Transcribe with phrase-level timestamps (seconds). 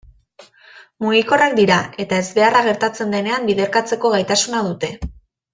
[1.05, 4.95] Mugikorrak dira eta ezbeharra gertatzen denean biderkatzeko gaitasuna dute.